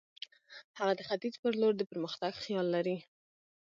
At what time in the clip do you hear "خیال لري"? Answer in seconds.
2.43-2.97